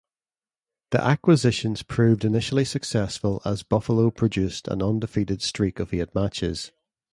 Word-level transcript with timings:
The 0.89 1.03
acquisitions 1.03 1.83
proved 1.83 2.25
initially 2.25 2.65
successful 2.65 3.39
as 3.45 3.61
Buffalo 3.61 4.09
produced 4.09 4.67
an 4.67 4.81
undefeated 4.81 5.43
streak 5.43 5.77
of 5.79 5.93
eight 5.93 6.15
matches. 6.15 6.71